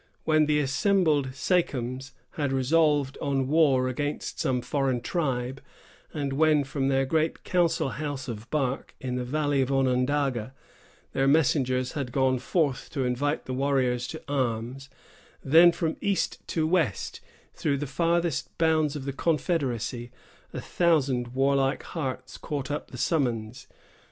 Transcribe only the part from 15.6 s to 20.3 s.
from east to west, through the farthest bounds of the confederacy,